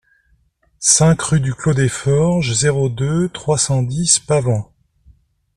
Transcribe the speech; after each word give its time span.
cinq 0.79 1.21
rue 1.21 1.39
du 1.41 1.53
Clos 1.53 1.75
des 1.75 1.87
Forges, 1.87 2.53
zéro 2.53 2.89
deux, 2.89 3.29
trois 3.29 3.59
cent 3.59 3.83
dix, 3.83 4.17
Pavant 4.17 4.73